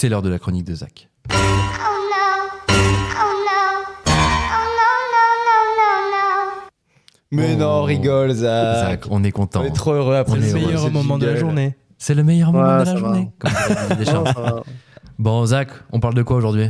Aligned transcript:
C'est 0.00 0.08
l'heure 0.08 0.22
de 0.22 0.28
la 0.28 0.38
chronique 0.38 0.62
de 0.64 0.76
Zach. 0.76 1.08
Oh 1.28 1.32
no. 1.34 1.40
Oh 2.68 2.72
no. 3.48 3.84
Oh 4.46 6.04
no. 6.12 6.68
Mais 7.32 7.54
Oh. 7.54 7.58
non, 7.58 7.82
rigole, 7.82 8.30
Zach. 8.30 8.76
Zach, 9.00 9.06
on 9.10 9.24
est 9.24 9.32
content. 9.32 9.62
On 9.62 9.64
est 9.64 9.72
trop 9.74 9.94
heureux 9.94 10.14
après 10.14 10.34
On 10.38 10.40
est 10.40 10.42
ce 10.50 10.56
heureux. 10.56 10.66
meilleur 10.66 10.90
moment 10.92 11.18
de 11.18 11.26
la 11.26 11.34
journée. 11.34 11.76
C'est 11.98 12.14
le 12.14 12.22
meilleur 12.22 12.52
moment 12.52 12.76
Ouais, 12.78 12.84
de 12.84 12.90
la 12.90 12.96
journée. 12.96 13.30
comme 13.40 13.50
bon, 15.18 15.44
Zach, 15.46 15.70
on 15.90 15.98
parle 15.98 16.14
de 16.14 16.22
quoi 16.22 16.36
aujourd'hui? 16.36 16.68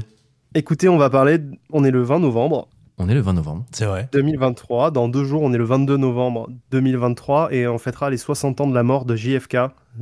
Écoutez, 0.54 0.88
on 0.88 0.96
va 0.96 1.10
parler. 1.10 1.36
On 1.70 1.84
est 1.84 1.90
le 1.90 2.02
20 2.02 2.20
novembre 2.20 2.68
On 2.98 3.08
est 3.08 3.14
le 3.14 3.20
20 3.20 3.34
novembre. 3.34 3.64
C'est 3.72 3.84
vrai. 3.84 4.08
2023. 4.12 4.90
Dans 4.90 5.08
deux 5.08 5.24
jours, 5.24 5.42
on 5.42 5.52
est 5.52 5.58
le 5.58 5.64
22 5.64 5.96
novembre 5.96 6.48
2023 6.72 7.52
et 7.52 7.68
on 7.68 7.78
fêtera 7.78 8.10
les 8.10 8.16
60 8.16 8.60
ans 8.60 8.66
de 8.66 8.74
la 8.74 8.82
mort 8.82 9.04
de 9.04 9.14
JFK, 9.14 9.52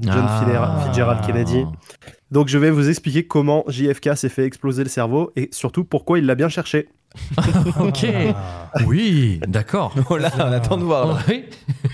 John 0.01 0.25
Ah. 0.27 0.83
Fitzgerald- 0.87 1.27
Kennedy. 1.27 1.65
Donc 2.31 2.49
je 2.49 2.59
vais 2.59 2.71
vous 2.71 2.89
expliquer 2.89 3.27
comment 3.27 3.65
JFK 3.69 4.17
s'est 4.17 4.29
fait 4.29 4.45
exploser 4.45 4.83
le 4.83 4.89
cerveau 4.89 5.31
et 5.37 5.49
surtout 5.53 5.85
pourquoi 5.85 6.19
il 6.19 6.27
l'a 6.27 6.35
bien 6.35 6.49
cherché. 6.49 6.89
ok. 7.81 8.07
Ah. 8.35 8.79
Oui, 8.87 9.41
d'accord. 9.47 9.95
Oh 10.11 10.17
là, 10.17 10.31
on 10.39 10.53
attend 10.53 10.77
de 10.77 10.85
voir. 10.85 11.19
Oui. 11.29 11.45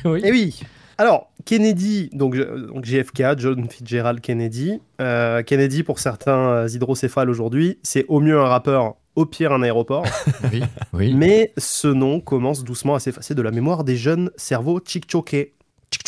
oui. 0.04 0.20
Eh 0.24 0.30
oui 0.30 0.60
Alors, 0.98 1.30
Kennedy, 1.44 2.10
donc, 2.12 2.36
donc 2.36 2.84
JFK, 2.84 3.38
John 3.38 3.68
Fitzgerald 3.68 4.20
Kennedy. 4.20 4.80
Euh, 5.00 5.42
Kennedy, 5.42 5.82
pour 5.82 5.98
certains 5.98 6.38
euh, 6.38 6.68
hydrocéphales 6.68 7.28
aujourd'hui, 7.30 7.78
c'est 7.82 8.04
au 8.08 8.20
mieux 8.20 8.38
un 8.40 8.46
rappeur, 8.46 8.94
au 9.16 9.26
pire 9.26 9.52
un 9.52 9.62
aéroport. 9.62 10.04
Oui. 10.52 10.62
oui. 10.92 11.14
Mais 11.14 11.52
ce 11.56 11.88
nom 11.88 12.20
commence 12.20 12.64
doucement 12.64 12.94
à 12.94 13.00
s'effacer 13.00 13.34
de 13.34 13.42
la 13.42 13.50
mémoire 13.50 13.84
des 13.84 13.96
jeunes 13.96 14.30
cerveaux 14.36 14.80
chickchoqués. 14.80 15.54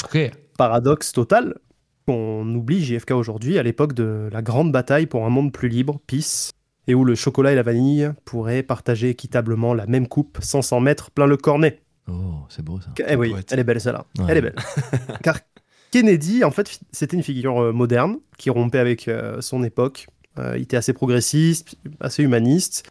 Ok. 0.04 0.30
Paradoxe 0.58 1.12
total 1.12 1.54
qu'on 2.06 2.46
oublie 2.54 2.84
JFK 2.84 3.12
aujourd'hui 3.12 3.58
à 3.58 3.62
l'époque 3.62 3.94
de 3.94 4.28
la 4.32 4.42
grande 4.42 4.72
bataille 4.72 5.06
pour 5.06 5.24
un 5.24 5.30
monde 5.30 5.52
plus 5.52 5.68
libre, 5.68 6.00
peace, 6.06 6.50
et 6.86 6.94
où 6.94 7.04
le 7.04 7.14
chocolat 7.14 7.52
et 7.52 7.54
la 7.54 7.62
vanille 7.62 8.10
pourraient 8.24 8.62
partager 8.62 9.08
équitablement 9.08 9.72
la 9.72 9.86
même 9.86 10.06
coupe 10.06 10.38
sans 10.42 10.60
s'en 10.62 10.80
mettre 10.80 11.10
plein 11.10 11.26
le 11.26 11.36
cornet. 11.36 11.80
Oh, 12.08 12.40
c'est 12.50 12.62
beau 12.62 12.80
ça. 12.80 12.90
Eh 13.08 13.16
oui, 13.16 13.30
poète. 13.30 13.50
elle 13.52 13.60
est 13.60 13.64
belle 13.64 13.80
celle-là. 13.80 14.04
Ouais. 14.18 14.26
Elle 14.28 14.38
est 14.38 14.42
belle. 14.42 14.56
Car 15.22 15.38
Kennedy, 15.90 16.44
en 16.44 16.50
fait, 16.50 16.80
c'était 16.92 17.16
une 17.16 17.22
figure 17.22 17.58
euh, 17.62 17.72
moderne 17.72 18.16
qui 18.36 18.50
rompait 18.50 18.80
avec 18.80 19.08
euh, 19.08 19.40
son 19.40 19.62
époque. 19.62 20.06
Euh, 20.38 20.54
il 20.56 20.62
était 20.62 20.76
assez 20.76 20.92
progressiste, 20.92 21.76
assez 22.00 22.22
humaniste. 22.22 22.84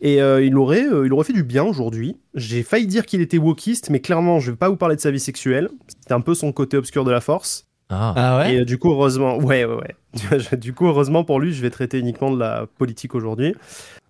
Et 0.00 0.22
euh, 0.22 0.42
il, 0.42 0.56
aurait, 0.56 0.86
euh, 0.86 1.04
il 1.04 1.12
aurait 1.12 1.24
fait 1.24 1.32
du 1.32 1.42
bien 1.42 1.64
aujourd'hui. 1.64 2.16
J'ai 2.34 2.62
failli 2.62 2.86
dire 2.86 3.04
qu'il 3.04 3.20
était 3.20 3.38
wokiste, 3.38 3.90
mais 3.90 4.00
clairement, 4.00 4.40
je 4.40 4.50
vais 4.50 4.56
pas 4.56 4.68
vous 4.68 4.76
parler 4.76 4.96
de 4.96 5.00
sa 5.00 5.10
vie 5.10 5.20
sexuelle. 5.20 5.68
C'était 5.88 6.14
un 6.14 6.22
peu 6.22 6.34
son 6.34 6.52
côté 6.52 6.76
obscur 6.76 7.04
de 7.04 7.10
la 7.10 7.20
force. 7.20 7.66
Ah. 7.90 8.14
Ah 8.16 8.38
ouais 8.38 8.54
Et 8.54 8.60
euh, 8.60 8.64
du 8.64 8.78
coup, 8.78 8.90
heureusement, 8.92 9.36
ouais, 9.38 9.64
ouais, 9.64 9.74
ouais. 9.74 10.56
du 10.56 10.72
coup, 10.72 10.86
heureusement 10.86 11.24
pour 11.24 11.38
lui, 11.38 11.52
je 11.52 11.60
vais 11.60 11.70
traiter 11.70 11.98
uniquement 11.98 12.30
de 12.30 12.38
la 12.38 12.66
politique 12.78 13.14
aujourd'hui. 13.14 13.54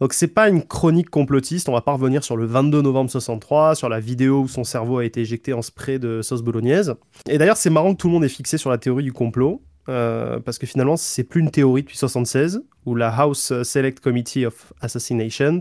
Donc, 0.01 0.13
c'est 0.13 0.29
pas 0.29 0.49
une 0.49 0.63
chronique 0.63 1.11
complotiste. 1.11 1.69
On 1.69 1.73
va 1.73 1.81
pas 1.81 1.93
revenir 1.93 2.23
sur 2.23 2.37
le 2.37 2.47
22 2.47 2.83
novembre 2.83 3.11
63, 3.11 3.75
sur 3.75 3.89
la 3.89 3.99
vidéo 3.99 4.43
où 4.43 4.49
son 4.49 4.65
cerveau 4.65 4.99
a 4.99 5.05
été 5.05 5.23
éjecté 5.23 5.55
en 5.55 5.63
spray 5.63 5.99
de 5.99 6.23
sauce 6.23 6.43
bolognaise. 6.43 6.95
Et 7.29 7.37
d'ailleurs, 7.37 7.57
c'est 7.57 7.71
marrant 7.71 7.95
que 7.95 7.99
tout 7.99 8.07
le 8.07 8.13
monde 8.13 8.25
est 8.25 8.29
fixé 8.29 8.59
sur 8.59 8.71
la 8.71 8.79
théorie 8.79 9.05
du 9.05 9.13
complot. 9.13 9.61
Euh, 9.89 10.39
parce 10.41 10.59
que 10.59 10.67
finalement, 10.67 10.97
c'est 10.97 11.25
plus 11.25 11.41
une 11.41 11.51
théorie 11.51 11.83
depuis 11.83 11.97
76, 11.97 12.63
où 12.87 12.95
la 12.95 13.09
House 13.09 13.53
Select 13.63 14.01
Committee 14.01 14.47
of 14.47 14.73
Assassinations 14.81 15.61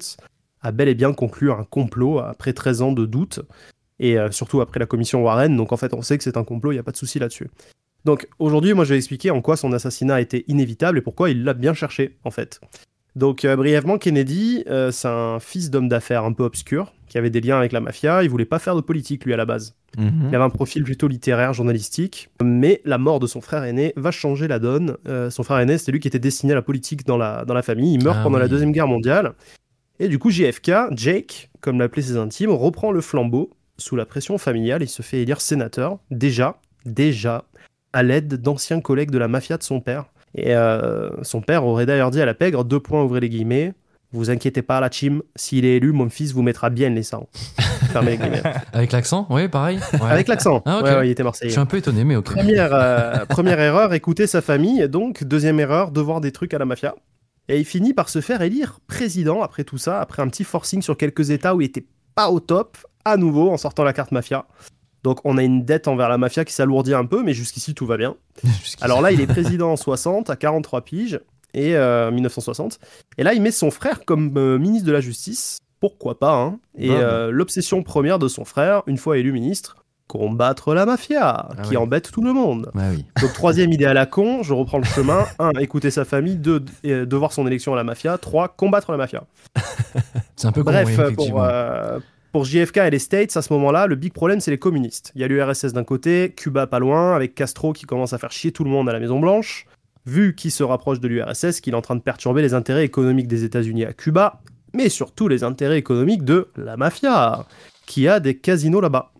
a 0.61 0.71
bel 0.71 0.87
et 0.89 0.95
bien 0.95 1.13
conclu 1.13 1.51
un 1.51 1.63
complot 1.63 2.19
après 2.19 2.53
13 2.53 2.81
ans 2.81 2.91
de 2.91 3.05
doute, 3.05 3.41
et 3.99 4.17
euh, 4.17 4.31
surtout 4.31 4.61
après 4.61 4.79
la 4.79 4.85
commission 4.85 5.23
Warren. 5.23 5.55
Donc 5.55 5.71
en 5.71 5.77
fait, 5.77 5.93
on 5.93 6.01
sait 6.01 6.17
que 6.17 6.23
c'est 6.23 6.37
un 6.37 6.43
complot, 6.43 6.71
il 6.71 6.75
n'y 6.75 6.79
a 6.79 6.83
pas 6.83 6.91
de 6.91 6.97
souci 6.97 7.19
là-dessus. 7.19 7.49
Donc 8.05 8.27
aujourd'hui, 8.39 8.73
moi 8.73 8.85
je 8.85 8.91
vais 8.91 8.97
expliquer 8.97 9.31
en 9.31 9.41
quoi 9.41 9.57
son 9.57 9.73
assassinat 9.73 10.21
été 10.21 10.45
inévitable 10.47 10.97
et 10.97 11.01
pourquoi 11.01 11.29
il 11.29 11.43
l'a 11.43 11.53
bien 11.53 11.73
cherché 11.73 12.17
en 12.23 12.31
fait. 12.31 12.61
Donc 13.15 13.43
euh, 13.45 13.55
brièvement, 13.55 13.97
Kennedy, 13.97 14.63
euh, 14.67 14.91
c'est 14.91 15.07
un 15.07 15.39
fils 15.39 15.69
d'homme 15.69 15.89
d'affaires 15.89 16.23
un 16.23 16.33
peu 16.33 16.43
obscur 16.43 16.93
qui 17.07 17.17
avait 17.17 17.29
des 17.29 17.41
liens 17.41 17.57
avec 17.57 17.71
la 17.71 17.81
mafia. 17.81 18.23
Il 18.23 18.29
voulait 18.29 18.45
pas 18.45 18.59
faire 18.59 18.75
de 18.75 18.81
politique 18.81 19.25
lui 19.25 19.33
à 19.33 19.37
la 19.37 19.45
base. 19.45 19.75
Mhm. 19.97 20.27
Il 20.29 20.35
avait 20.35 20.43
un 20.43 20.49
profil 20.49 20.83
plutôt 20.83 21.07
littéraire, 21.07 21.53
journalistique. 21.53 22.29
Mais 22.43 22.81
la 22.85 22.97
mort 22.97 23.19
de 23.19 23.27
son 23.27 23.41
frère 23.41 23.63
aîné 23.63 23.93
va 23.97 24.11
changer 24.11 24.47
la 24.47 24.59
donne. 24.59 24.95
Euh, 25.07 25.29
son 25.29 25.43
frère 25.43 25.59
aîné, 25.59 25.77
c'était 25.77 25.91
lui 25.91 25.99
qui 25.99 26.07
était 26.07 26.19
destiné 26.19 26.53
à 26.53 26.55
la 26.55 26.61
politique 26.61 27.05
dans 27.05 27.17
la, 27.17 27.45
dans 27.45 27.55
la 27.55 27.63
famille. 27.63 27.95
Il 27.95 28.03
meurt 28.03 28.17
Ah 28.19 28.23
pendant 28.23 28.37
la. 28.37 28.47
Deuxième 28.47 28.71
Guerre 28.71 28.87
mondiale. 28.87 29.33
Et 29.99 30.07
du 30.07 30.17
coup, 30.17 30.31
JFK, 30.31 30.71
Jake, 30.91 31.49
comme 31.61 31.79
l'appelaient 31.79 32.01
ses 32.01 32.17
intimes, 32.17 32.51
reprend 32.51 32.91
le 32.91 33.01
flambeau 33.01 33.51
sous 33.77 33.95
la 33.95 34.05
pression 34.05 34.37
familiale 34.37 34.81
et 34.81 34.87
se 34.87 35.01
fait 35.01 35.21
élire 35.21 35.41
sénateur. 35.41 35.99
Déjà, 36.09 36.59
déjà, 36.85 37.45
à 37.93 38.03
l'aide 38.03 38.35
d'anciens 38.35 38.81
collègues 38.81 39.11
de 39.11 39.17
la 39.17 39.27
mafia 39.27 39.57
de 39.57 39.63
son 39.63 39.81
père. 39.81 40.05
Et 40.35 40.55
euh, 40.55 41.09
son 41.23 41.41
père 41.41 41.65
aurait 41.65 41.85
d'ailleurs 41.85 42.11
dit 42.11 42.21
à 42.21 42.25
la 42.25 42.33
pègre, 42.33 42.63
deux 42.63 42.79
points, 42.79 43.03
ouvrez 43.03 43.19
les 43.19 43.29
guillemets, 43.29 43.73
vous 44.11 44.29
inquiétez 44.31 44.61
pas, 44.61 44.79
la 44.79 44.89
team, 44.89 45.21
s'il 45.35 45.65
est 45.65 45.77
élu, 45.77 45.91
mon 45.91 46.09
fils 46.09 46.33
vous 46.33 46.41
mettra 46.41 46.69
bien 46.69 46.89
les 46.89 47.03
sangs. 47.03 47.27
Fermez 47.91 48.11
les 48.11 48.17
guillemets. 48.17 48.43
Avec 48.73 48.91
l'accent 48.91 49.27
Oui, 49.29 49.47
pareil. 49.47 49.79
Ouais. 49.93 50.09
Avec 50.09 50.27
l'accent. 50.27 50.61
Ah, 50.65 50.81
ouais, 50.81 50.95
ouais, 50.95 51.07
il 51.07 51.11
était 51.11 51.21
Je 51.21 51.25
marseillais. 51.25 51.51
suis 51.51 51.59
un 51.59 51.65
peu 51.65 51.77
étonné, 51.77 52.03
mais 52.03 52.15
ok. 52.15 52.25
Première, 52.33 52.73
euh, 52.73 53.25
première 53.29 53.59
erreur, 53.59 53.93
écouter 53.93 54.27
sa 54.27 54.41
famille. 54.41 54.87
Donc, 54.89 55.23
deuxième 55.23 55.59
erreur, 55.59 55.91
devoir 55.91 56.21
des 56.21 56.31
trucs 56.31 56.53
à 56.53 56.57
la 56.57 56.65
mafia. 56.65 56.95
Et 57.47 57.59
il 57.59 57.65
finit 57.65 57.93
par 57.93 58.09
se 58.09 58.21
faire 58.21 58.41
élire 58.41 58.79
président 58.87 59.41
après 59.41 59.63
tout 59.63 59.79
ça, 59.79 59.99
après 60.01 60.21
un 60.21 60.27
petit 60.27 60.43
forcing 60.43 60.81
sur 60.83 60.97
quelques 60.97 61.31
États 61.31 61.55
où 61.55 61.61
il 61.61 61.65
était 61.65 61.85
pas 62.15 62.29
au 62.29 62.39
top, 62.39 62.77
à 63.05 63.17
nouveau 63.17 63.49
en 63.49 63.57
sortant 63.57 63.83
la 63.83 63.93
carte 63.93 64.11
mafia. 64.11 64.45
Donc, 65.03 65.19
on 65.23 65.37
a 65.37 65.43
une 65.43 65.63
dette 65.63 65.87
envers 65.87 66.09
la 66.09 66.17
mafia 66.17 66.43
qui 66.45 66.53
s'alourdit 66.53 66.93
un 66.93 67.05
peu, 67.05 67.23
mais 67.23 67.33
jusqu'ici 67.33 67.73
tout 67.73 67.85
va 67.85 67.97
bien. 67.97 68.15
Alors 68.81 69.01
là, 69.01 69.11
il 69.11 69.21
est 69.21 69.27
président 69.27 69.71
en 69.71 69.77
60, 69.77 70.29
à 70.29 70.35
43 70.35 70.81
piges, 70.81 71.19
et 71.53 71.75
euh, 71.75 72.11
1960. 72.11 72.79
Et 73.17 73.23
là, 73.23 73.33
il 73.33 73.41
met 73.41 73.51
son 73.51 73.71
frère 73.71 74.05
comme 74.05 74.33
euh, 74.37 74.57
ministre 74.57 74.85
de 74.87 74.91
la 74.91 75.01
Justice. 75.01 75.59
Pourquoi 75.79 76.19
pas, 76.19 76.33
hein 76.35 76.59
Et 76.77 76.89
Bah, 76.89 76.95
bah. 76.95 77.01
euh, 77.01 77.31
l'obsession 77.31 77.81
première 77.83 78.19
de 78.19 78.27
son 78.27 78.43
frère, 78.45 78.83
une 78.87 78.97
fois 78.97 79.17
élu 79.17 79.31
ministre, 79.31 79.77
combattre 80.07 80.73
la 80.73 80.85
mafia, 80.85 81.47
Ah 81.57 81.61
qui 81.63 81.69
oui. 81.71 81.77
embête 81.77 82.11
tout 82.11 82.21
le 82.21 82.33
monde. 82.33 82.69
Oui. 82.75 83.05
Donc 83.21 83.31
troisième 83.33 83.71
idée 83.71 83.85
à 83.85 83.93
la 83.93 84.05
con, 84.05 84.43
je 84.43 84.53
reprends 84.53 84.79
le 84.79 84.83
chemin. 84.83 85.25
1. 85.39 85.51
Écouter 85.59 85.91
sa 85.91 86.03
famille. 86.03 86.35
2. 86.35 86.65
Devoir 87.05 87.31
son 87.31 87.47
élection 87.47 87.73
à 87.73 87.75
la 87.77 87.83
mafia. 87.83 88.17
3. 88.17 88.49
Combattre 88.49 88.91
la 88.91 88.97
mafia. 88.97 89.23
C'est 90.35 90.47
un 90.47 90.51
peu 90.51 90.63
con, 90.63 90.71
Bref, 90.71 90.99
oui, 91.09 91.13
pour, 91.15 91.43
euh, 91.43 91.99
pour 92.31 92.45
JFK 92.45 92.77
et 92.77 92.89
les 92.89 92.99
States, 92.99 93.35
à 93.35 93.41
ce 93.41 93.51
moment-là, 93.53 93.87
le 93.87 93.95
big 93.95 94.13
problème, 94.13 94.39
c'est 94.39 94.51
les 94.51 94.57
communistes. 94.57 95.11
Il 95.15 95.21
y 95.21 95.23
a 95.23 95.27
l'URSS 95.27 95.73
d'un 95.73 95.83
côté, 95.83 96.33
Cuba 96.35 96.67
pas 96.67 96.79
loin, 96.79 97.15
avec 97.15 97.35
Castro 97.35 97.73
qui 97.73 97.85
commence 97.85 98.13
à 98.13 98.17
faire 98.17 98.31
chier 98.31 98.51
tout 98.51 98.63
le 98.63 98.69
monde 98.69 98.87
à 98.89 98.93
la 98.93 98.99
Maison-Blanche. 98.99 99.65
Vu 100.05 100.35
qu'il 100.35 100.51
se 100.51 100.63
rapproche 100.63 100.99
de 100.99 101.07
l'URSS, 101.07 101.61
qu'il 101.61 101.73
est 101.73 101.77
en 101.77 101.81
train 101.81 101.95
de 101.95 102.01
perturber 102.01 102.41
les 102.41 102.53
intérêts 102.53 102.85
économiques 102.85 103.27
des 103.27 103.43
États-Unis 103.43 103.85
à 103.85 103.93
Cuba, 103.93 104.41
mais 104.73 104.89
surtout 104.89 105.27
les 105.27 105.43
intérêts 105.43 105.77
économiques 105.77 106.23
de 106.23 106.49
la 106.55 106.77
mafia, 106.77 107.45
qui 107.85 108.07
a 108.07 108.19
des 108.19 108.37
casinos 108.37 108.81
là-bas. 108.81 109.11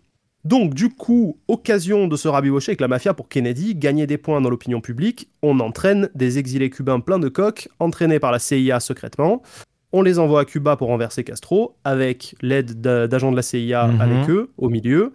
Donc, 0.44 0.72
du 0.72 0.88
coup, 0.88 1.38
occasion 1.48 2.08
de 2.08 2.16
se 2.16 2.26
rabibocher 2.26 2.70
avec 2.70 2.80
la 2.80 2.88
mafia 2.88 3.12
pour 3.12 3.28
Kennedy, 3.28 3.74
gagner 3.74 4.06
des 4.06 4.16
points 4.16 4.40
dans 4.40 4.48
l'opinion 4.48 4.80
publique, 4.80 5.28
on 5.42 5.60
entraîne 5.60 6.08
des 6.14 6.38
exilés 6.38 6.70
cubains 6.70 7.00
pleins 7.00 7.18
de 7.18 7.28
coques, 7.28 7.68
entraînés 7.78 8.20
par 8.20 8.32
la 8.32 8.38
CIA 8.38 8.80
secrètement. 8.80 9.42
On 9.92 10.02
les 10.02 10.18
envoie 10.18 10.40
à 10.42 10.44
Cuba 10.44 10.76
pour 10.76 10.88
renverser 10.88 11.24
Castro, 11.24 11.76
avec 11.84 12.34
l'aide 12.42 12.80
d'a- 12.80 13.08
d'agents 13.08 13.30
de 13.32 13.36
la 13.36 13.42
CIA 13.42 13.86
Mhm. 13.88 14.00
avec 14.00 14.30
eux, 14.30 14.50
au 14.56 14.68
milieu, 14.68 15.12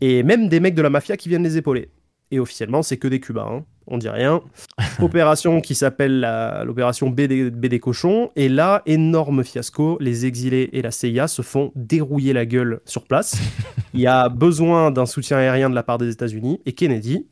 et 0.00 0.22
même 0.22 0.48
des 0.48 0.60
mecs 0.60 0.74
de 0.74 0.82
la 0.82 0.90
mafia 0.90 1.16
qui 1.16 1.28
viennent 1.28 1.44
les 1.44 1.56
épauler. 1.56 1.90
Et 2.30 2.38
officiellement, 2.40 2.82
c'est 2.82 2.98
que 2.98 3.08
des 3.08 3.20
Cubains, 3.20 3.48
hein. 3.60 3.64
on 3.86 3.96
dit 3.96 4.08
rien. 4.10 4.42
Opération 5.00 5.60
qui 5.62 5.74
s'appelle 5.74 6.20
l'opération 6.66 7.08
BD, 7.08 7.50
BD 7.50 7.78
Cochon, 7.80 8.30
et 8.36 8.48
là, 8.50 8.82
énorme 8.84 9.42
fiasco, 9.44 9.96
les 10.00 10.26
exilés 10.26 10.68
et 10.74 10.82
la 10.82 10.90
CIA 10.90 11.26
se 11.26 11.40
font 11.40 11.72
dérouiller 11.74 12.32
la 12.34 12.44
gueule 12.44 12.80
sur 12.84 13.04
place. 13.04 13.36
Il 13.94 14.00
y 14.00 14.06
a 14.06 14.28
besoin 14.28 14.90
d'un 14.90 15.06
soutien 15.06 15.38
aérien 15.38 15.70
de 15.70 15.74
la 15.74 15.82
part 15.82 15.96
des 15.96 16.10
États-Unis, 16.12 16.60
et 16.66 16.72
Kennedy, 16.72 17.26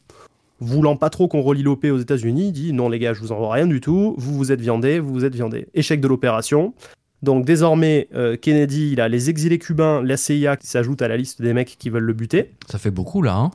voulant 0.60 0.96
pas 0.96 1.10
trop 1.10 1.28
qu'on 1.28 1.42
relie 1.42 1.62
l'OP 1.62 1.84
aux 1.84 1.98
États-Unis, 1.98 2.52
dit 2.52 2.72
non 2.72 2.88
les 2.88 2.98
gars, 2.98 3.14
je 3.14 3.20
vous 3.20 3.32
envoie 3.32 3.52
rien 3.52 3.66
du 3.66 3.80
tout, 3.80 4.14
vous 4.18 4.34
vous 4.34 4.52
êtes 4.52 4.60
viandés, 4.60 4.98
vous 4.98 5.12
vous 5.12 5.24
êtes 5.24 5.34
viandés. 5.34 5.68
Échec 5.74 6.00
de 6.00 6.08
l'opération. 6.08 6.74
Donc 7.22 7.44
désormais, 7.44 8.08
euh, 8.14 8.36
Kennedy, 8.36 8.92
il 8.92 9.00
a 9.00 9.08
les 9.08 9.30
exilés 9.30 9.58
cubains, 9.58 10.02
la 10.02 10.16
CIA 10.16 10.56
qui 10.56 10.66
s'ajoute 10.66 11.02
à 11.02 11.08
la 11.08 11.16
liste 11.16 11.40
des 11.42 11.52
mecs 11.52 11.76
qui 11.78 11.90
veulent 11.90 12.04
le 12.04 12.12
buter. 12.12 12.52
Ça 12.68 12.78
fait 12.78 12.90
beaucoup, 12.90 13.22
là. 13.22 13.34
Hein 13.34 13.50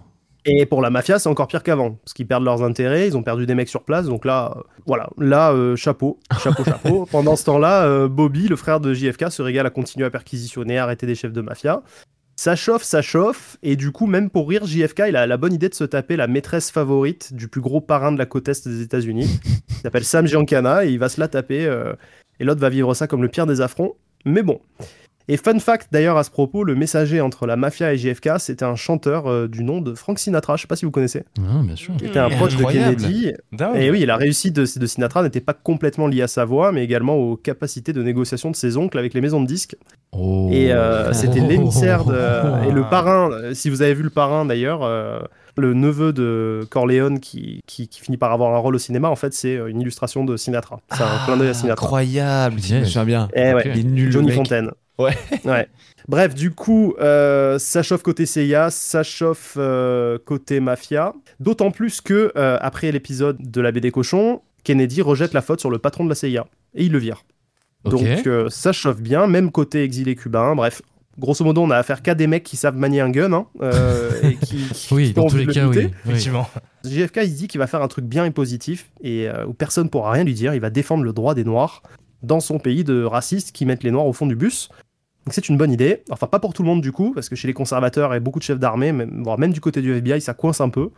Et 0.45 0.65
pour 0.65 0.81
la 0.81 0.89
mafia, 0.89 1.19
c'est 1.19 1.29
encore 1.29 1.47
pire 1.47 1.61
qu'avant, 1.61 1.91
parce 2.03 2.13
qu'ils 2.13 2.27
perdent 2.27 2.43
leurs 2.43 2.63
intérêts, 2.63 3.07
ils 3.07 3.15
ont 3.15 3.23
perdu 3.23 3.45
des 3.45 3.53
mecs 3.53 3.69
sur 3.69 3.83
place, 3.83 4.07
donc 4.07 4.25
là, 4.25 4.53
euh, 4.57 4.61
voilà, 4.87 5.09
là, 5.17 5.51
euh, 5.53 5.75
chapeau, 5.75 6.19
chapeau, 6.39 6.63
chapeau. 6.63 7.05
Pendant 7.11 7.35
ce 7.35 7.45
temps-là, 7.45 7.85
euh, 7.85 8.07
Bobby, 8.07 8.47
le 8.47 8.55
frère 8.55 8.79
de 8.79 8.93
JFK, 8.93 9.31
se 9.31 9.43
régale 9.43 9.67
à 9.67 9.69
continuer 9.69 10.05
à 10.05 10.09
perquisitionner, 10.09 10.79
à 10.79 10.83
arrêter 10.83 11.05
des 11.05 11.15
chefs 11.15 11.33
de 11.33 11.41
mafia. 11.41 11.83
Ça 12.43 12.55
chauffe, 12.55 12.81
ça 12.81 13.03
chauffe, 13.03 13.57
et 13.61 13.75
du 13.75 13.91
coup, 13.91 14.07
même 14.07 14.31
pour 14.31 14.49
rire, 14.49 14.65
JFK, 14.65 15.03
il 15.09 15.15
a 15.15 15.27
la 15.27 15.37
bonne 15.37 15.53
idée 15.53 15.69
de 15.69 15.75
se 15.75 15.83
taper 15.83 16.15
la 16.15 16.25
maîtresse 16.25 16.71
favorite 16.71 17.35
du 17.35 17.47
plus 17.47 17.61
gros 17.61 17.81
parrain 17.81 18.11
de 18.11 18.17
la 18.17 18.25
côte 18.25 18.49
est 18.49 18.67
des 18.67 18.81
États-Unis. 18.81 19.29
Il 19.69 19.75
s'appelle 19.83 20.03
Sam 20.03 20.25
Giancana, 20.25 20.83
et 20.83 20.89
il 20.89 20.97
va 20.97 21.07
se 21.07 21.19
la 21.19 21.27
taper, 21.27 21.67
euh, 21.67 21.93
et 22.39 22.43
l'autre 22.43 22.59
va 22.59 22.69
vivre 22.69 22.95
ça 22.95 23.05
comme 23.05 23.21
le 23.21 23.29
pire 23.29 23.45
des 23.45 23.61
affronts. 23.61 23.93
Mais 24.25 24.41
bon. 24.41 24.59
Et 25.31 25.37
fun 25.37 25.57
fact 25.59 25.87
d'ailleurs 25.91 26.17
à 26.17 26.23
ce 26.23 26.29
propos, 26.29 26.63
le 26.63 26.75
messager 26.75 27.21
entre 27.21 27.45
la 27.45 27.55
mafia 27.55 27.93
et 27.93 27.97
JFK, 27.97 28.31
c'était 28.39 28.65
un 28.65 28.75
chanteur 28.75 29.27
euh, 29.27 29.47
du 29.47 29.63
nom 29.63 29.79
de 29.79 29.93
Frank 29.93 30.19
Sinatra, 30.19 30.57
je 30.57 30.61
sais 30.63 30.67
pas 30.67 30.75
si 30.75 30.83
vous 30.83 30.91
connaissez. 30.91 31.23
Ah, 31.39 31.61
bien 31.63 31.75
sûr. 31.77 31.95
Qui 31.97 32.05
était 32.05 32.19
un 32.19 32.29
proche 32.29 32.57
de. 32.57 32.63
Kennedy. 32.65 33.31
Et 33.75 33.89
oui, 33.91 34.05
la 34.05 34.17
réussite 34.17 34.53
de, 34.55 34.65
de 34.79 34.85
Sinatra 34.85 35.23
n'était 35.23 35.39
pas 35.39 35.53
complètement 35.53 36.07
liée 36.07 36.21
à 36.23 36.27
sa 36.27 36.43
voix, 36.43 36.71
mais 36.73 36.83
également 36.83 37.15
aux 37.15 37.37
capacités 37.37 37.93
de 37.93 38.03
négociation 38.03 38.51
de 38.51 38.55
ses 38.57 38.75
oncles 38.77 38.97
avec 38.99 39.13
les 39.13 39.21
maisons 39.21 39.41
de 39.41 39.47
disques. 39.47 39.75
Oh. 40.11 40.49
Et 40.51 40.73
euh, 40.73 41.13
c'était 41.13 41.39
Oh. 41.41 41.47
l'émissaire 41.47 42.03
de... 42.03 42.13
Et 42.67 42.71
le 42.71 42.83
parrain, 42.89 43.31
euh, 43.31 43.53
si 43.53 43.69
vous 43.69 43.81
avez 43.81 43.93
vu 43.93 44.03
le 44.03 44.09
parrain 44.09 44.43
d'ailleurs, 44.45 44.83
euh, 44.83 45.19
le 45.55 45.73
neveu 45.73 46.11
de 46.11 46.67
Corleone 46.69 47.19
qui, 47.21 47.61
qui, 47.67 47.87
qui 47.87 48.01
finit 48.01 48.17
par 48.17 48.33
avoir 48.33 48.53
un 48.53 48.57
rôle 48.57 48.75
au 48.75 48.79
cinéma, 48.79 49.09
en 49.09 49.15
fait, 49.15 49.33
c'est 49.33 49.55
une 49.55 49.79
illustration 49.79 50.25
de 50.25 50.35
Sinatra. 50.35 50.81
C'est 50.91 51.03
un 51.03 51.25
clin 51.25 51.37
d'œil 51.37 51.49
à 51.49 51.53
Sinatra. 51.53 51.85
Incroyable, 51.85 52.57
je 52.61 52.73
me 52.75 52.79
Yes. 52.79 52.87
souviens 52.87 53.05
bien. 53.05 53.29
Eh 53.33 53.53
ouais. 53.53 53.67
Ok. 53.67 53.71
Il 53.75 53.79
est 53.79 53.83
nul, 53.83 54.05
le 54.07 54.11
Johnny 54.11 54.27
mec. 54.27 54.35
Fontaine. 54.35 54.71
Ouais. 55.01 55.17
ouais. 55.45 55.67
Bref, 56.07 56.33
du 56.33 56.51
coup, 56.51 56.95
euh, 56.99 57.59
ça 57.59 57.83
chauffe 57.83 58.03
côté 58.03 58.25
CIA, 58.25 58.69
ça 58.69 59.03
chauffe 59.03 59.55
euh, 59.57 60.17
côté 60.23 60.59
mafia. 60.59 61.13
D'autant 61.39 61.71
plus 61.71 62.01
que, 62.01 62.31
euh, 62.35 62.57
après 62.61 62.91
l'épisode 62.91 63.37
de 63.39 63.61
la 63.61 63.71
BD 63.71 63.91
Cochon, 63.91 64.41
Kennedy 64.63 65.01
rejette 65.01 65.33
la 65.33 65.41
faute 65.41 65.59
sur 65.59 65.69
le 65.69 65.77
patron 65.77 66.03
de 66.03 66.09
la 66.09 66.15
CIA. 66.15 66.47
Et 66.75 66.85
il 66.85 66.91
le 66.91 66.99
vire. 66.99 67.23
Donc 67.83 68.27
euh, 68.27 68.49
ça 68.49 68.71
chauffe 68.71 69.01
bien, 69.01 69.27
même 69.27 69.51
côté 69.51 69.83
exilé 69.83 70.15
cubain. 70.15 70.55
Bref, 70.55 70.81
grosso 71.17 71.43
modo, 71.43 71.61
on 71.61 71.71
a 71.71 71.77
affaire 71.77 72.01
qu'à 72.01 72.15
des 72.15 72.27
mecs 72.27 72.43
qui 72.43 72.57
savent 72.57 72.77
manier 72.77 73.01
un 73.01 73.09
gun 73.09 73.33
hein, 73.33 73.47
euh, 73.61 74.11
et 74.23 74.35
qui, 74.35 74.65
qui 74.71 74.93
oui, 74.93 75.13
dans 75.13 75.27
tous 75.27 75.37
les 75.37 75.45
de 75.45 75.53
cas, 75.53 75.63
le 75.63 75.69
oui. 75.69 75.89
Effectivement. 76.05 76.47
JFK, 76.83 77.21
il 77.23 77.35
dit 77.35 77.47
qu'il 77.47 77.59
va 77.59 77.67
faire 77.67 77.81
un 77.81 77.87
truc 77.87 78.05
bien 78.05 78.25
et 78.25 78.31
positif 78.31 78.91
et 79.01 79.27
euh, 79.27 79.45
où 79.45 79.53
personne 79.53 79.89
pourra 79.89 80.11
rien 80.11 80.23
lui 80.23 80.33
dire. 80.33 80.53
Il 80.53 80.61
va 80.61 80.69
défendre 80.69 81.03
le 81.03 81.13
droit 81.13 81.33
des 81.33 81.43
Noirs 81.43 81.81
dans 82.21 82.39
son 82.39 82.59
pays 82.59 82.83
de 82.83 83.03
racistes 83.03 83.51
qui 83.51 83.65
mettent 83.65 83.83
les 83.83 83.91
Noirs 83.91 84.05
au 84.05 84.13
fond 84.13 84.27
du 84.27 84.35
bus. 84.35 84.69
Donc 85.25 85.33
c'est 85.33 85.49
une 85.49 85.57
bonne 85.57 85.71
idée. 85.71 86.03
Enfin, 86.09 86.27
pas 86.27 86.39
pour 86.39 86.53
tout 86.53 86.63
le 86.63 86.67
monde 86.67 86.81
du 86.81 86.91
coup, 86.91 87.13
parce 87.13 87.29
que 87.29 87.35
chez 87.35 87.47
les 87.47 87.53
conservateurs 87.53 88.13
et 88.13 88.19
beaucoup 88.19 88.39
de 88.39 88.43
chefs 88.43 88.59
d'armée, 88.59 88.91
même, 88.91 89.23
voire 89.23 89.37
même 89.37 89.53
du 89.53 89.61
côté 89.61 89.81
du 89.81 89.93
FBI, 89.93 90.21
ça 90.21 90.33
coince 90.33 90.61
un 90.61 90.69
peu. 90.69 90.89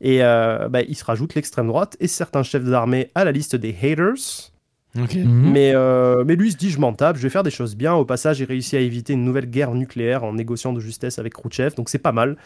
Et 0.00 0.22
euh, 0.22 0.68
bah, 0.68 0.82
il 0.82 0.94
se 0.96 1.04
rajoute 1.04 1.34
l'extrême 1.34 1.66
droite 1.68 1.96
et 2.00 2.06
certains 2.06 2.42
chefs 2.42 2.64
d'armée 2.64 3.10
à 3.14 3.24
la 3.24 3.32
liste 3.32 3.56
des 3.56 3.74
haters. 3.80 4.52
Mhm. 4.94 5.50
Mais, 5.52 5.72
euh, 5.74 6.24
mais 6.26 6.34
lui 6.34 6.48
il 6.48 6.52
se 6.52 6.56
dit 6.56 6.70
je 6.70 6.80
m'en 6.80 6.92
tape, 6.92 7.16
je 7.16 7.22
vais 7.22 7.30
faire 7.30 7.42
des 7.42 7.50
choses 7.50 7.76
bien. 7.76 7.94
Au 7.94 8.04
passage, 8.04 8.38
j'ai 8.38 8.44
réussi 8.44 8.76
à 8.76 8.80
éviter 8.80 9.12
une 9.12 9.24
nouvelle 9.24 9.46
guerre 9.46 9.74
nucléaire 9.74 10.24
en 10.24 10.32
négociant 10.32 10.72
de 10.72 10.80
justesse 10.80 11.18
avec 11.18 11.34
Khrouchtchev, 11.34 11.74
donc 11.74 11.88
c'est 11.88 11.98
pas 11.98 12.12
mal. 12.12 12.36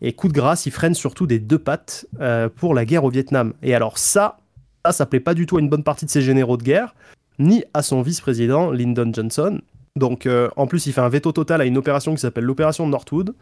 Et 0.00 0.12
coup 0.14 0.26
de 0.26 0.32
grâce, 0.32 0.66
il 0.66 0.72
freine 0.72 0.94
surtout 0.94 1.26
des 1.26 1.38
deux 1.38 1.60
pattes 1.60 2.06
euh, 2.20 2.48
pour 2.48 2.74
la 2.74 2.84
guerre 2.84 3.04
au 3.04 3.10
Vietnam. 3.10 3.52
Et 3.62 3.74
alors 3.74 3.98
ça, 3.98 4.38
ça, 4.84 4.92
ça 4.92 5.06
plaît 5.06 5.20
pas 5.20 5.34
du 5.34 5.46
tout 5.46 5.58
à 5.58 5.60
une 5.60 5.68
bonne 5.68 5.84
partie 5.84 6.06
de 6.06 6.10
ses 6.10 6.22
généraux 6.22 6.56
de 6.56 6.64
guerre, 6.64 6.94
ni 7.38 7.62
à 7.72 7.82
son 7.82 8.02
vice-président 8.02 8.72
Lyndon 8.72 9.12
Johnson. 9.12 9.60
Donc 9.96 10.26
euh, 10.26 10.48
en 10.56 10.66
plus, 10.66 10.86
il 10.86 10.92
fait 10.92 11.00
un 11.00 11.08
veto 11.08 11.32
total 11.32 11.60
à 11.60 11.64
une 11.64 11.76
opération 11.76 12.14
qui 12.14 12.20
s'appelle 12.20 12.44
l'opération 12.44 12.86
Northwood, 12.86 13.34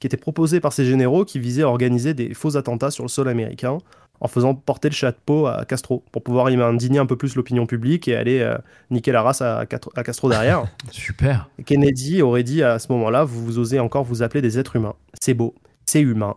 qui 0.00 0.06
était 0.06 0.16
proposée 0.16 0.60
par 0.60 0.72
ses 0.72 0.84
généraux 0.84 1.24
qui 1.24 1.38
visait 1.38 1.62
à 1.62 1.68
organiser 1.68 2.14
des 2.14 2.34
faux 2.34 2.56
attentats 2.56 2.90
sur 2.90 3.04
le 3.04 3.08
sol 3.08 3.28
américain 3.28 3.78
en 4.20 4.26
faisant 4.26 4.54
porter 4.54 4.88
le 4.88 4.94
chapeau 4.94 5.46
à 5.46 5.64
Castro 5.64 6.04
pour 6.10 6.22
pouvoir 6.22 6.50
y 6.50 6.60
indigner 6.60 6.98
un 6.98 7.06
peu 7.06 7.16
plus 7.16 7.36
l'opinion 7.36 7.66
publique 7.66 8.08
et 8.08 8.16
aller 8.16 8.40
euh, 8.40 8.58
niquer 8.90 9.12
la 9.12 9.22
race 9.22 9.42
à, 9.42 9.64
Castro 9.66 10.28
derrière. 10.28 10.64
Super. 10.90 11.48
Kennedy 11.64 12.22
aurait 12.22 12.42
dit 12.42 12.62
à 12.62 12.78
ce 12.78 12.90
moment-là, 12.92 13.24
vous, 13.24 13.44
vous 13.44 13.58
osez 13.58 13.78
encore 13.78 14.04
vous 14.04 14.22
appeler 14.22 14.42
des 14.42 14.58
êtres 14.58 14.76
humains. 14.76 14.94
C'est 15.20 15.34
beau, 15.34 15.54
c'est 15.86 16.00
humain. 16.00 16.34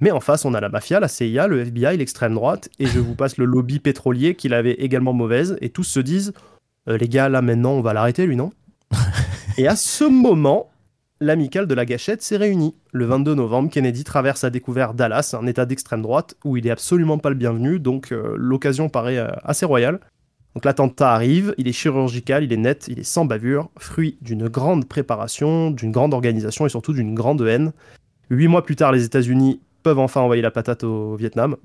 Mais 0.00 0.10
en 0.10 0.20
face, 0.20 0.44
on 0.44 0.54
a 0.54 0.60
la 0.60 0.68
mafia, 0.68 1.00
la 1.00 1.08
CIA, 1.08 1.48
le 1.48 1.60
FBI, 1.60 1.96
l'extrême 1.96 2.34
droite, 2.34 2.68
et 2.78 2.86
je 2.86 3.00
vous 3.00 3.16
passe 3.16 3.36
le 3.36 3.44
lobby 3.44 3.80
pétrolier 3.80 4.36
qui 4.36 4.48
l'avait 4.48 4.74
également 4.74 5.12
mauvaise, 5.12 5.58
et 5.60 5.70
tous 5.70 5.84
se 5.84 6.00
disent, 6.00 6.32
Euh, 6.88 6.96
les 6.96 7.08
gars, 7.08 7.28
là 7.28 7.42
maintenant, 7.42 7.72
on 7.72 7.80
va 7.80 7.92
l'arrêter, 7.92 8.26
lui, 8.26 8.36
non? 8.36 8.50
Et 9.58 9.66
à 9.66 9.74
ce 9.74 10.04
moment, 10.04 10.70
l'amicale 11.20 11.66
de 11.66 11.74
la 11.74 11.84
gâchette 11.84 12.22
s'est 12.22 12.36
réunie. 12.36 12.76
Le 12.92 13.06
22 13.06 13.34
novembre, 13.34 13.70
Kennedy 13.70 14.04
traverse 14.04 14.44
à 14.44 14.50
découvert 14.50 14.94
Dallas, 14.94 15.34
un 15.36 15.48
état 15.48 15.66
d'extrême 15.66 16.00
droite 16.00 16.36
où 16.44 16.56
il 16.56 16.64
est 16.68 16.70
absolument 16.70 17.18
pas 17.18 17.28
le 17.28 17.34
bienvenu, 17.34 17.80
donc 17.80 18.12
euh, 18.12 18.34
l'occasion 18.36 18.88
paraît 18.88 19.18
euh, 19.18 19.26
assez 19.42 19.66
royale. 19.66 19.98
Donc 20.54 20.64
l'attentat 20.64 21.12
arrive, 21.12 21.56
il 21.58 21.66
est 21.66 21.72
chirurgical, 21.72 22.44
il 22.44 22.52
est 22.52 22.56
net, 22.56 22.86
il 22.86 23.00
est 23.00 23.04
sans 23.04 23.24
bavure, 23.24 23.68
fruit 23.76 24.16
d'une 24.22 24.46
grande 24.46 24.86
préparation, 24.86 25.72
d'une 25.72 25.90
grande 25.90 26.14
organisation 26.14 26.64
et 26.64 26.68
surtout 26.68 26.92
d'une 26.92 27.16
grande 27.16 27.42
haine. 27.42 27.72
Huit 28.30 28.46
mois 28.46 28.64
plus 28.64 28.76
tard, 28.76 28.92
les 28.92 29.04
États-Unis 29.04 29.60
peuvent 29.82 29.98
enfin 29.98 30.20
envoyer 30.20 30.40
la 30.42 30.52
patate 30.52 30.84
au 30.84 31.16
Vietnam. 31.16 31.56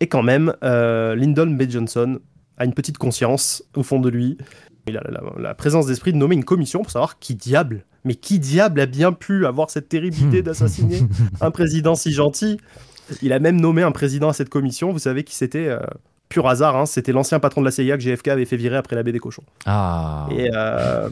Et 0.00 0.06
quand 0.06 0.22
même, 0.22 0.54
euh, 0.64 1.14
Lyndon 1.14 1.48
B. 1.48 1.64
Johnson 1.68 2.18
a 2.56 2.64
une 2.64 2.72
petite 2.72 2.96
conscience 2.96 3.62
au 3.74 3.82
fond 3.82 4.00
de 4.00 4.08
lui. 4.08 4.38
Il 4.88 4.96
a 4.96 5.02
la, 5.38 5.54
présence 5.54 5.86
d'esprit 5.86 6.12
de 6.12 6.16
nommer 6.16 6.36
une 6.36 6.44
commission 6.44 6.82
pour 6.82 6.90
savoir 6.90 7.18
qui 7.18 7.34
diable, 7.34 7.84
mais 8.04 8.14
qui 8.14 8.38
diable 8.38 8.80
a 8.80 8.86
bien 8.86 9.12
pu 9.12 9.46
avoir 9.46 9.70
cette 9.70 9.88
terrible 9.88 10.16
idée 10.16 10.42
d'assassiner 10.42 11.00
un 11.40 11.50
président 11.50 11.94
si 11.94 12.12
gentil? 12.12 12.58
Il 13.22 13.32
a 13.32 13.38
même 13.38 13.60
nommé 13.60 13.82
un 13.82 13.92
président 13.92 14.28
à 14.28 14.32
cette 14.32 14.48
commission. 14.48 14.92
Vous 14.92 14.98
savez 14.98 15.24
qui 15.24 15.34
c'était 15.34 15.66
euh, 15.68 15.80
Pur 16.28 16.48
hasard, 16.48 16.76
hein, 16.76 16.86
c'était 16.86 17.12
l'ancien 17.12 17.38
patron 17.38 17.60
de 17.60 17.66
la 17.66 17.70
CIA 17.70 17.96
que 17.96 18.02
JFK 18.02 18.28
avait 18.28 18.44
fait 18.46 18.56
virer 18.56 18.76
après 18.76 18.96
la 18.96 19.04
baie 19.04 19.12
des 19.12 19.20
cochons. 19.20 19.44
Ah. 19.64 20.26
Et, 20.36 20.50
euh, 20.52 21.08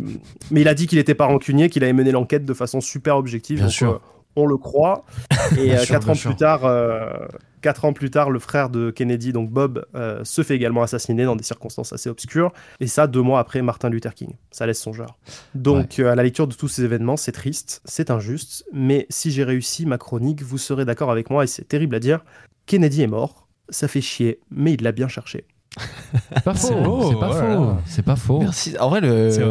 mais 0.51 0.63
il 0.63 0.69
a 0.69 0.75
dit 0.75 0.89
qu'il 0.89 0.99
n'était 0.99 1.15
pas 1.15 1.27
rancunier, 1.27 1.69
qu'il 1.69 1.85
avait 1.85 1.93
mené 1.93 2.11
l'enquête 2.11 2.45
de 2.45 2.55
façon 2.55 2.81
super 2.81 3.17
objective. 3.17 3.59
Bien 3.59 3.67
donc, 3.67 3.73
sûr. 3.73 3.91
euh, 3.93 3.99
on 4.37 4.47
le 4.47 4.57
croit. 4.57 5.05
Et 5.59 5.73
euh, 5.73 5.79
sûr, 5.79 5.95
quatre 5.95 6.11
ans 6.11 6.15
sûr. 6.15 6.31
plus 6.31 6.37
tard, 6.37 6.65
euh, 6.65 7.27
quatre 7.61 7.85
ans 7.85 7.93
plus 7.93 8.11
tard, 8.11 8.31
le 8.31 8.39
frère 8.39 8.71
de 8.71 8.91
Kennedy, 8.91 9.33
donc 9.33 9.51
Bob, 9.51 9.87
euh, 9.95 10.25
se 10.25 10.43
fait 10.43 10.55
également 10.55 10.83
assassiner 10.83 11.25
dans 11.25 11.37
des 11.37 11.45
circonstances 11.45 11.93
assez 11.93 12.09
obscures. 12.09 12.53
Et 12.81 12.87
ça, 12.87 13.07
deux 13.07 13.23
mois 13.23 13.41
après 13.41 13.63
Martin 13.63 13.91
Luther 13.91 14.15
King. 14.15 14.35
Ça 14.51 14.67
laisse 14.67 14.81
songeur. 14.81 15.19
Donc, 15.55 15.99
à 15.99 16.15
la 16.15 16.23
lecture 16.23 16.47
de 16.47 16.55
tous 16.55 16.69
ces 16.69 16.85
événements, 16.85 17.17
c'est 17.17 17.33
triste, 17.33 17.83
c'est 17.85 18.11
injuste. 18.11 18.65
Mais 18.73 19.07
si 19.11 19.31
j'ai 19.31 19.45
réussi 19.45 19.87
ma 19.87 19.99
chronique, 19.99 20.43
vous 20.43 20.59
serez 20.59 20.85
d'accord 20.85 21.11
avec 21.11 21.31
moi, 21.31 21.45
et 21.45 21.47
c'est 21.47 21.67
terrible 21.67 21.97
à 21.97 22.01
dire. 22.01 22.25
Kennedy 22.67 23.03
est 23.03 23.09
mort. 23.09 23.49
Ça 23.71 23.89
fait 23.89 24.03
chier, 24.03 24.41
mais 24.51 24.75
il 24.75 24.83
l'a 24.83 24.93
bien 24.93 25.09
cherché. 25.09 25.47
C'est 25.77 26.45
pas 26.45 26.55
C'est 26.55 26.73
faux. 26.73 27.09
C'est 27.11 27.19
pas 27.19 27.29
voilà. 27.29 27.57
faux. 27.57 27.73
C'est 27.87 28.03
pas 28.03 28.17
faux. 28.17 28.39
Merci. 28.41 28.77
En 28.79 28.89
vrai, 28.91 29.01
le, 29.01 29.31
C'est 29.31 29.43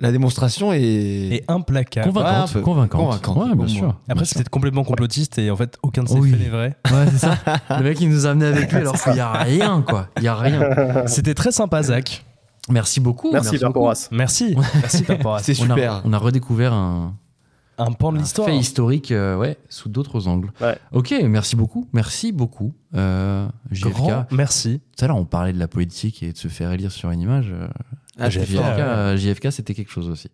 la 0.00 0.10
démonstration 0.12 0.72
est. 0.72 0.80
Et 0.82 1.44
implacable. 1.48 2.08
Convaincante. 2.12 2.52
peu. 2.52 2.60
Convaincante. 2.60 3.00
Convaincante, 3.00 3.36
Ouais, 3.36 3.54
pour 3.54 3.64
bien 3.64 3.66
moi. 3.66 3.68
sûr. 3.68 3.88
Après, 4.08 4.14
Bien 4.14 4.24
c'était 4.24 4.44
complètement 4.50 4.82
complotiste 4.84 5.38
et 5.38 5.50
en 5.50 5.56
fait, 5.56 5.78
aucun 5.82 6.02
de 6.02 6.08
ces 6.08 6.14
Oui. 6.18 6.30
faits 6.32 6.40
n'est 6.40 6.48
vrai. 6.48 6.76
sûr. 6.86 6.96
Ouais, 6.96 7.04
c'est 7.12 7.18
ça. 7.18 7.36
Le 7.78 7.84
mec, 7.84 8.00
il 8.00 8.08
nous 8.10 8.26
a 8.26 8.30
amené 8.30 8.46
avec 8.46 8.72
lui 8.72 8.78
alors 8.78 9.00
qu'il 9.00 9.12
n'y 9.12 9.20
a 9.20 9.30
rien, 9.32 9.82
quoi. 9.86 10.08
Il 10.16 10.22
n'y 10.22 10.28
a 10.28 10.34
rien. 10.34 10.60
C'était 11.06 11.34
très 11.34 11.52
sympa, 11.52 11.82
Zach. 11.82 12.24
Merci 12.68 13.00
beaucoup. 13.00 13.30
Merci. 13.32 13.58
Merci. 14.12 14.54
Merci. 14.56 15.04
C'est 15.40 15.60
On 15.60 15.64
a, 15.70 15.74
super. 15.74 16.02
on 16.04 16.12
a 16.12 16.18
redécouvert 16.18 16.72
un, 16.72 17.14
Un 17.82 17.92
pan 17.92 18.12
de 18.12 18.18
un 18.18 18.20
l'histoire. 18.20 18.46
fait 18.48 18.56
historique 18.56 19.10
euh, 19.10 19.36
ouais, 19.36 19.56
sous 19.68 19.88
d'autres 19.88 20.28
angles. 20.28 20.52
Ouais. 20.60 20.76
Ok, 20.92 21.14
merci 21.24 21.56
beaucoup. 21.56 21.88
Merci 21.92 22.30
beaucoup. 22.32 22.74
Euh, 22.94 23.48
JFK. 23.70 23.90
Grand 23.92 24.26
merci. 24.32 24.80
Tout 24.96 25.04
à 25.04 25.08
l'heure, 25.08 25.16
on 25.16 25.24
parlait 25.24 25.52
de 25.52 25.58
la 25.58 25.68
politique 25.68 26.22
et 26.22 26.32
de 26.32 26.36
se 26.36 26.48
faire 26.48 26.72
élire 26.72 26.92
sur 26.92 27.10
une 27.10 27.20
image. 27.20 27.50
euh, 27.52 27.68
Ah, 28.18 28.28
JFK, 28.28 28.56
euh, 28.56 29.16
JFK, 29.16 29.50
c'était 29.52 29.74
quelque 29.74 29.90
chose 29.90 30.10
aussi. 30.10 30.28